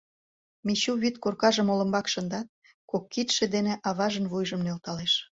[0.65, 2.47] Мичу вӱд коркажым олымбак шындат,
[2.89, 5.13] кок кидше дене аважын вуйжым нӧлталеш.